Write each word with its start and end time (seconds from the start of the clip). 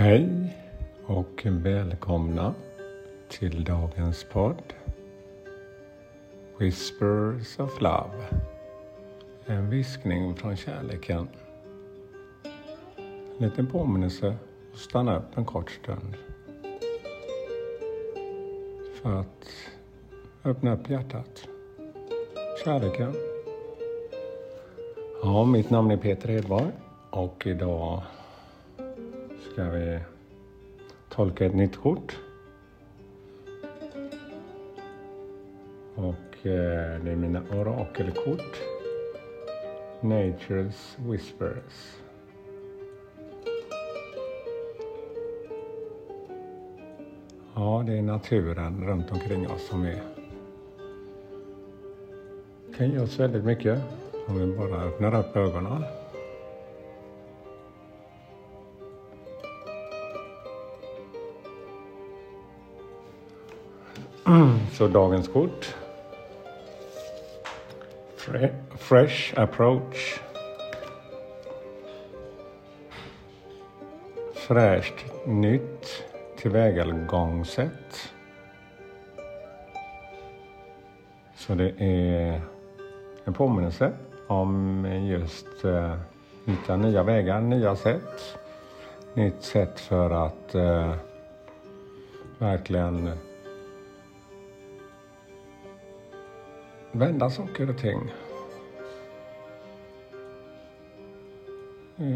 Hej 0.00 0.56
och 1.06 1.42
välkomna 1.44 2.54
till 3.28 3.64
dagens 3.64 4.26
podd 4.32 4.62
Whispers 6.58 7.58
of 7.58 7.80
Love. 7.80 8.24
En 9.46 9.70
viskning 9.70 10.34
från 10.34 10.56
kärleken. 10.56 11.28
En 13.38 13.46
liten 13.48 13.66
påminnelse 13.66 14.36
att 14.72 14.78
stanna 14.78 15.18
upp 15.18 15.36
en 15.38 15.44
kort 15.44 15.70
stund. 15.70 16.14
För 19.02 19.20
att 19.20 19.46
öppna 20.44 20.74
upp 20.74 20.90
hjärtat. 20.90 21.48
Kärleken. 22.64 23.14
Ja, 25.22 25.44
mitt 25.44 25.70
namn 25.70 25.90
är 25.90 25.96
Peter 25.96 26.28
Hedborg 26.28 26.72
och 27.10 27.46
idag 27.46 28.02
ska 29.60 29.70
vi 29.70 29.98
tolka 31.08 31.46
ett 31.46 31.54
nytt 31.54 31.76
kort. 31.76 32.18
Och 35.94 36.46
eh, 36.46 37.00
det 37.04 37.10
är 37.10 37.16
mina 37.16 37.42
orakelkort. 37.52 38.60
Nature's 40.00 40.96
Whispers. 40.96 41.96
Ja, 47.54 47.84
det 47.86 47.98
är 47.98 48.02
naturen 48.02 48.86
runt 48.86 49.12
omkring 49.12 49.50
oss 49.50 49.68
som 49.68 49.84
är 49.84 50.02
kan 52.76 52.90
ge 52.90 52.98
oss 52.98 53.20
väldigt 53.20 53.44
mycket 53.44 53.82
om 54.26 54.38
vi 54.38 54.56
bara 54.56 54.82
öppnar 54.82 55.18
upp 55.18 55.36
ögonen. 55.36 55.99
Så 64.72 64.88
dagens 64.88 65.28
kort. 65.28 65.74
Fre 68.16 68.50
fresh 68.78 69.40
approach. 69.40 70.20
Fräscht 74.34 75.04
nytt 75.26 76.04
tillvägagångssätt. 76.36 78.12
Så 81.36 81.54
det 81.54 81.72
är 81.78 82.40
en 83.24 83.34
påminnelse 83.34 83.92
om 84.26 84.84
just 85.10 85.64
uh, 85.64 85.94
hitta 86.44 86.76
nya 86.76 87.02
vägar, 87.02 87.40
nya 87.40 87.76
sätt. 87.76 88.38
Nytt 89.14 89.42
sätt 89.42 89.80
för 89.80 90.10
att 90.10 90.54
uh, 90.54 90.94
verkligen 92.38 93.10
vända 96.92 97.30
saker 97.30 97.70
och 97.70 97.78
ting. 97.78 98.00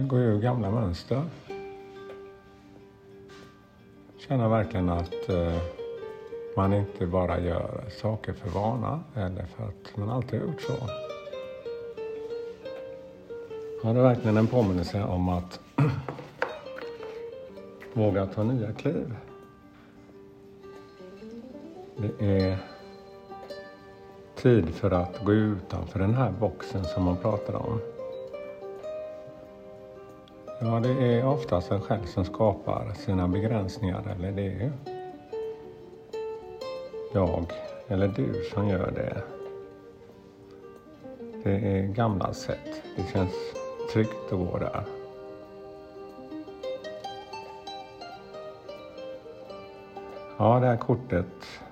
Gå 0.09 0.19
ur 0.19 0.41
gamla 0.41 0.71
mönster. 0.71 1.23
Känna 4.29 4.49
verkligen 4.49 4.89
att 4.89 5.29
eh, 5.29 5.59
man 6.57 6.73
inte 6.73 7.07
bara 7.07 7.41
gör 7.41 7.85
saker 8.01 8.33
för 8.33 8.51
vana 8.51 9.01
eller 9.15 9.47
för 9.47 9.65
att 9.65 9.97
man 9.97 10.11
alltid 10.11 10.41
har 10.41 10.47
gjort 10.47 10.61
så. 10.61 10.73
Ja, 13.83 13.93
det 13.93 13.99
är 13.99 14.03
verkligen 14.03 14.37
en 14.37 14.47
påminnelse 14.47 15.05
om 15.05 15.29
att 15.29 15.61
våga 17.93 18.27
ta 18.27 18.43
nya 18.43 18.73
kliv. 18.73 19.15
Det 21.97 22.27
är 22.27 22.74
tid 24.45 24.75
för 24.75 24.91
att 24.91 25.25
gå 25.25 25.33
utanför 25.33 25.99
den 25.99 26.15
här 26.15 26.31
boxen 26.41 26.85
som 26.85 27.05
man 27.05 27.17
pratar 27.17 27.55
om. 27.55 27.81
Ja, 30.61 30.81
det 30.81 30.89
är 30.89 31.27
oftast 31.27 31.71
en 31.71 31.81
själv 31.81 32.05
som 32.05 32.25
skapar 32.25 32.93
sina 32.95 33.29
begränsningar, 33.29 34.03
eller 34.17 34.33
det 34.33 34.47
är 34.47 34.73
jag 37.13 37.53
eller 37.89 38.09
du 38.09 38.45
som 38.55 38.69
gör 38.69 38.91
det. 38.91 39.23
Det 41.45 41.51
är 41.51 41.83
gamla 41.83 42.33
sätt. 42.33 42.83
Det 42.97 43.13
känns 43.13 43.33
tryggt 43.93 44.33
att 44.33 44.39
gå 44.39 44.59
där. 44.59 44.85
Ja, 50.39 50.61
det 50.61 50.67
här 50.67 50.77
kortet 50.77 51.27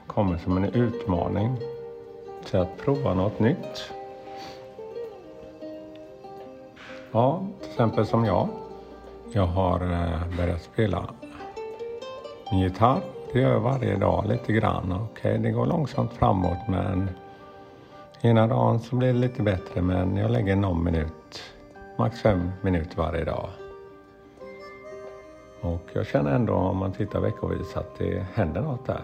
kommer 0.07 0.39
som 0.39 0.57
en 0.57 0.65
utmaning 0.65 1.57
till 2.53 2.61
att 2.61 2.79
prova 2.79 3.15
något 3.15 3.39
nytt. 3.41 3.93
Ja, 7.13 7.47
till 7.61 7.71
exempel 7.71 8.07
som 8.07 8.25
jag. 8.25 8.49
Jag 9.33 9.47
har 9.47 9.81
eh, 9.81 10.37
börjat 10.37 10.63
spela 10.63 11.05
min 12.51 12.61
gitarr. 12.61 13.01
Det 13.33 13.41
gör 13.41 13.53
jag 13.53 13.61
varje 13.61 13.97
dag 13.97 14.27
lite 14.27 14.53
grann. 14.53 14.93
Okej, 15.11 15.39
det 15.39 15.51
går 15.51 15.67
långsamt 15.67 16.13
framåt 16.13 16.59
men 16.69 17.11
ena 18.21 18.47
dagen 18.47 18.81
så 18.81 18.97
blir 18.97 19.13
det 19.13 19.19
lite 19.19 19.43
bättre 19.43 19.83
men 19.83 20.17
jag 20.17 20.31
lägger 20.31 20.57
någon 20.57 20.85
minut, 20.85 21.43
max 21.99 22.21
fem 22.21 22.51
minuter 22.63 22.97
varje 22.97 23.25
dag. 23.25 23.49
Och 25.61 25.91
jag 25.93 26.07
känner 26.07 26.35
ändå 26.35 26.55
om 26.55 26.77
man 26.77 26.93
tittar 26.93 27.21
veckovis 27.21 27.77
att 27.77 27.99
det 27.99 28.27
händer 28.35 28.61
något 28.61 28.87
där. 28.87 29.03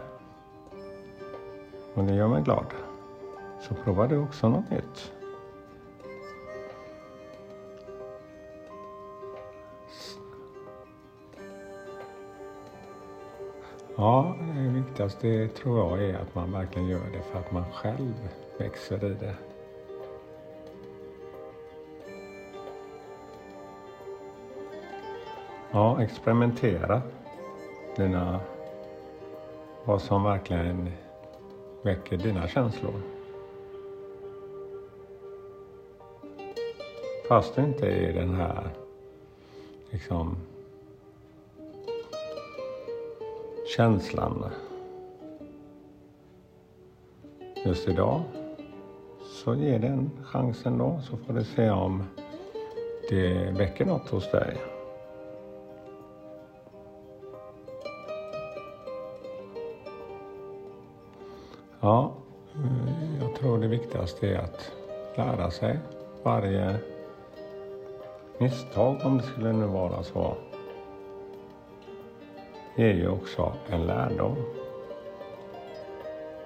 Och 1.94 2.04
det 2.04 2.14
gör 2.14 2.28
mig 2.28 2.42
glad. 2.42 2.87
Så 3.60 3.74
prova 3.74 4.06
du 4.06 4.18
också 4.18 4.48
något 4.48 4.70
nytt. 4.70 5.12
Ja, 13.96 14.36
det 14.54 14.68
viktigaste 14.68 15.48
tror 15.48 15.78
jag 15.78 16.10
är 16.10 16.18
att 16.18 16.34
man 16.34 16.52
verkligen 16.52 16.88
gör 16.88 17.10
det 17.12 17.22
för 17.22 17.38
att 17.38 17.52
man 17.52 17.64
själv 17.72 18.28
växer 18.58 19.04
i 19.04 19.14
det. 19.14 19.34
Ja, 25.70 26.02
experimentera 26.02 27.02
dina, 27.96 28.40
vad 29.84 30.02
som 30.02 30.24
verkligen 30.24 30.90
väcker 31.82 32.16
dina 32.16 32.48
känslor. 32.48 33.17
Fast 37.28 37.54
du 37.54 37.62
inte 37.62 37.86
är 37.86 38.12
den 38.12 38.34
här 38.34 38.70
liksom 39.90 40.36
känslan 43.76 44.44
just 47.64 47.88
idag 47.88 48.22
så 49.22 49.54
ge 49.54 49.78
den 49.78 50.10
chansen 50.24 50.78
då 50.78 51.00
så 51.02 51.16
får 51.16 51.34
du 51.34 51.44
se 51.44 51.70
om 51.70 52.04
det 53.08 53.50
väcker 53.50 53.84
något 53.84 54.10
hos 54.10 54.30
dig. 54.30 54.56
Ja, 61.80 62.12
jag 63.20 63.34
tror 63.34 63.58
det 63.58 63.68
viktigaste 63.68 64.28
är 64.28 64.38
att 64.38 64.72
lära 65.16 65.50
sig 65.50 65.78
varje 66.22 66.78
misstag 68.38 68.96
om 69.04 69.18
det 69.18 69.24
skulle 69.24 69.52
nu 69.52 69.66
vara 69.66 70.02
så 70.02 70.36
ger 72.76 72.94
ju 72.94 73.08
också 73.08 73.52
en 73.70 73.86
lärdom 73.86 74.36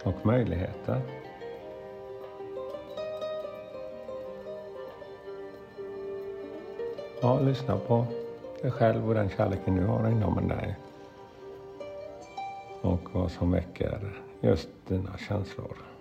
och 0.04 0.26
möjligheter. 0.26 1.00
Ja, 7.20 7.40
lyssna 7.40 7.78
på 7.78 8.06
dig 8.62 8.70
själv 8.70 9.08
och 9.08 9.14
den 9.14 9.30
kärleken 9.30 9.76
du 9.76 9.84
har 9.86 10.08
inom 10.08 10.48
dig. 10.48 10.76
Och 12.82 13.14
vad 13.14 13.30
som 13.30 13.50
väcker 13.50 14.22
just 14.40 14.68
dina 14.88 15.18
känslor. 15.18 15.91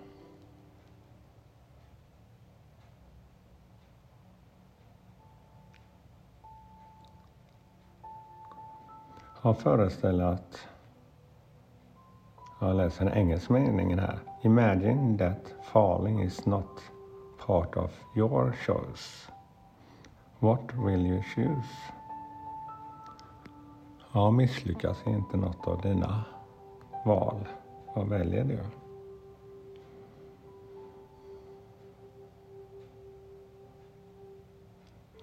Har 9.42 9.54
föreställt 9.54 10.22
att 10.22 10.68
jag 12.60 12.76
läser 12.76 13.06
en 13.06 13.12
engelsk 13.12 13.50
mening 13.50 13.98
här. 13.98 14.18
Imagine 14.42 15.18
that 15.18 15.54
falling 15.72 16.22
is 16.22 16.46
not 16.46 16.82
part 17.46 17.76
of 17.76 17.90
your 18.16 18.52
choice. 18.66 19.28
What 20.38 20.74
will 20.74 21.06
you 21.06 21.22
choose? 21.22 21.68
Ja, 24.12 24.30
misslyckas 24.30 25.06
inte 25.06 25.36
något 25.36 25.66
av 25.66 25.80
dina 25.80 26.24
val. 27.04 27.48
Vad 27.94 28.08
väljer 28.08 28.44
du? 28.44 28.58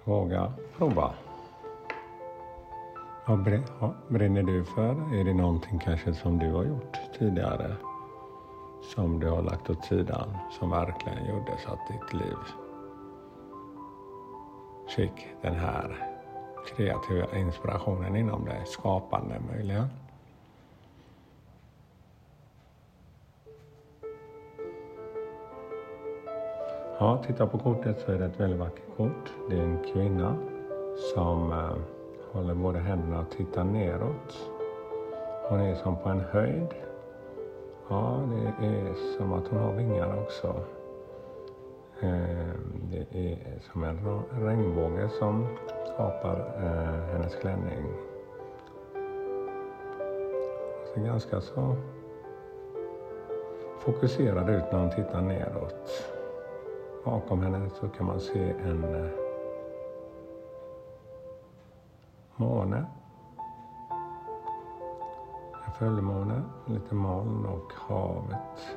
Våga 0.04 0.52
prova. 0.76 1.14
Vad 3.26 3.38
brinner 4.08 4.42
du 4.42 4.64
för? 4.64 5.14
Är 5.20 5.24
det 5.24 5.34
någonting 5.34 5.78
kanske 5.78 6.14
som 6.14 6.38
du 6.38 6.52
har 6.52 6.64
gjort 6.64 6.98
tidigare? 7.18 7.76
Som 8.94 9.20
du 9.20 9.28
har 9.28 9.42
lagt 9.42 9.70
åt 9.70 9.84
sidan, 9.84 10.36
som 10.50 10.70
verkligen 10.70 11.26
gjorde 11.26 11.52
så 11.58 11.72
att 11.72 11.88
ditt 11.88 12.20
liv 12.20 12.36
fick 14.96 15.28
den 15.42 15.54
här 15.54 15.96
kreativa 16.76 17.36
inspirationen 17.36 18.16
inom 18.16 18.44
dig, 18.44 18.62
skapande 18.66 19.40
möjligen. 19.52 19.86
Ja, 26.98 27.22
titta 27.26 27.46
på 27.46 27.58
kortet 27.58 28.00
så 28.00 28.12
är 28.12 28.18
det 28.18 28.24
ett 28.24 28.40
väldigt 28.40 28.58
vackert 28.58 28.96
kort. 28.96 29.32
Det 29.48 29.56
är 29.56 29.62
en 29.62 29.84
kvinna 29.92 30.36
som 31.14 31.52
eh, 31.52 31.99
håller 32.32 32.54
båda 32.54 32.78
händerna 32.78 33.20
och 33.20 33.30
tittar 33.30 33.64
neråt. 33.64 34.50
Hon 35.48 35.60
är 35.60 35.74
som 35.74 35.96
på 35.96 36.08
en 36.08 36.20
höjd. 36.20 36.74
Ja, 37.88 38.20
det 38.60 38.66
är 38.66 38.94
som 39.16 39.32
att 39.32 39.48
hon 39.48 39.58
har 39.58 39.72
vingar 39.72 40.22
också. 40.22 40.54
Ehm, 42.00 42.88
det 42.90 43.18
är 43.18 43.60
som 43.72 43.84
en 43.84 44.22
regnbåge 44.30 45.08
som 45.08 45.46
skapar 45.94 46.52
eh, 46.56 47.12
hennes 47.12 47.36
klänning. 47.36 47.84
Hon 50.84 50.94
ser 50.94 51.00
ganska 51.00 51.40
så 51.40 51.76
fokuserad 53.78 54.50
ut 54.50 54.72
när 54.72 54.78
hon 54.78 54.90
tittar 54.90 55.20
neråt. 55.20 56.12
Bakom 57.04 57.42
henne 57.42 57.70
så 57.80 57.88
kan 57.88 58.06
man 58.06 58.20
se 58.20 58.54
en 58.64 58.84
eh, 58.84 59.29
måne. 62.40 62.86
En 65.66 65.72
fullmåne, 65.78 66.42
lite 66.66 66.94
moln 66.94 67.46
och 67.46 67.72
havet. 67.76 68.76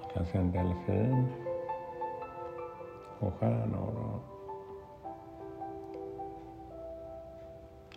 Man 0.00 0.10
kan 0.14 0.26
se 0.26 0.38
en 0.38 0.52
delfin 0.52 1.28
och 3.18 3.34
stjärnor. 3.34 3.94
Och 3.96 4.22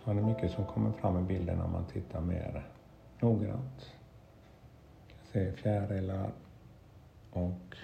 ja, 0.04 0.12
det 0.12 0.20
är 0.20 0.24
mycket 0.24 0.50
som 0.50 0.64
kommer 0.64 0.92
fram 0.92 1.18
i 1.18 1.22
bilden 1.22 1.60
om 1.60 1.72
man 1.72 1.84
tittar 1.84 2.20
mer 2.20 2.66
noggrant. 3.20 3.94
Man 5.08 5.16
kan 5.16 5.26
se 5.32 5.52
fjärilar 5.52 6.30
och 7.32 7.76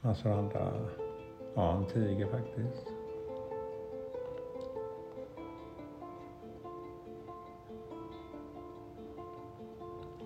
massor 0.00 0.30
andra, 0.32 0.72
ja 1.54 1.76
en 1.76 1.86
tiger 1.86 2.26
faktiskt. 2.26 2.86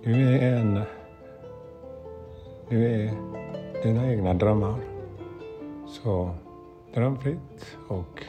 Du 0.03 0.29
är 0.29 0.57
en, 0.57 0.81
du 2.69 2.85
är 2.85 3.11
dina 3.83 4.13
egna 4.13 4.35
drömmar. 4.35 4.81
Så 5.87 6.31
dröm 6.95 7.17
fritt 7.17 7.77
och 7.89 8.25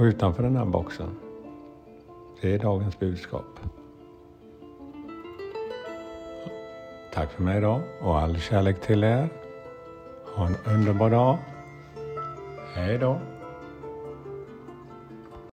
Och 0.00 0.04
utanför 0.04 0.42
den 0.42 0.56
här 0.56 0.64
boxen. 0.64 1.16
Det 2.40 2.54
är 2.54 2.58
dagens 2.58 2.98
budskap. 2.98 3.60
Tack 7.12 7.30
för 7.30 7.42
mig 7.42 7.58
idag 7.58 7.82
och 8.00 8.18
all 8.18 8.40
kärlek 8.40 8.80
till 8.80 9.04
er. 9.04 9.28
Ha 10.34 10.46
en 10.46 10.56
underbar 10.74 11.10
dag. 11.10 11.38
Hej 12.74 12.98
då. 12.98 13.20